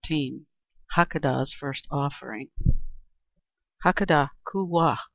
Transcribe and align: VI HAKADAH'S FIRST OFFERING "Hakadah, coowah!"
VI 0.07 0.45
HAKADAH'S 0.95 1.53
FIRST 1.53 1.85
OFFERING 1.91 2.49
"Hakadah, 3.85 4.31
coowah!" 4.47 4.97